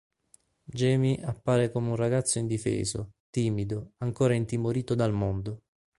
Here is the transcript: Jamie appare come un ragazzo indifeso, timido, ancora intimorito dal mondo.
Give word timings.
Jamie 0.63 1.21
appare 1.23 1.69
come 1.71 1.89
un 1.91 1.95
ragazzo 1.95 2.39
indifeso, 2.39 3.11
timido, 3.29 3.91
ancora 3.99 4.33
intimorito 4.33 4.95
dal 4.95 5.13
mondo. 5.13 5.61